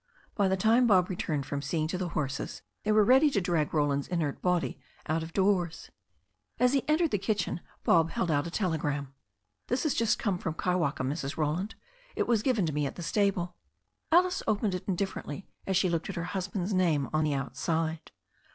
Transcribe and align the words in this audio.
By 0.33 0.47
the 0.47 0.57
time 0.57 0.87
Bob 0.87 1.11
returned 1.11 1.45
from 1.45 1.61
seeing 1.61 1.87
to 1.89 1.97
the 1.99 2.09
horses 2.17 2.63
they 2.81 2.91
were 2.91 3.03
ready 3.03 3.29
to 3.29 3.39
drag 3.39 3.71
Roland's 3.71 4.07
inert 4.07 4.41
body 4.41 4.79
out 5.05 5.21
of 5.21 5.31
doors. 5.31 5.91
As 6.59 6.73
he 6.73 6.83
entered 6.89 7.11
the 7.11 7.19
kitchen 7.19 7.61
Bob 7.83 8.09
held 8.09 8.31
out 8.31 8.47
a 8.47 8.49
telegram. 8.49 9.13
"This 9.67 9.83
has 9.83 9.93
just 9.93 10.17
come 10.17 10.39
from 10.39 10.55
Kaiwaka^ 10.55 11.05
Mrs. 11.07 11.37
Roland. 11.37 11.75
It 12.15 12.25
was 12.27 12.41
^iven 12.41 12.65
to 12.65 12.73
me 12.73 12.87
at 12.87 12.95
the 12.95 13.03
stable." 13.03 13.55
Alice 14.11 14.41
opened 14.47 14.73
it 14.73 14.87
indifferently 14.87 15.45
as 15.67 15.77
she 15.77 15.87
looked 15.87 16.09
at 16.09 16.15
her 16.15 16.23
hus 16.33 16.49
l)and's 16.55 16.73
name 16.73 17.07
on 17.13 17.23
the 17.23 17.35
outside. 17.35 18.09